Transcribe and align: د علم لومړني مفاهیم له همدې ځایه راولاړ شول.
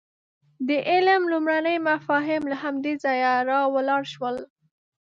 د 0.67 0.69
علم 0.89 1.21
لومړني 1.31 1.75
مفاهیم 1.89 2.43
له 2.51 2.55
همدې 2.63 2.93
ځایه 3.03 3.31
راولاړ 3.49 4.01
شول. 4.13 4.35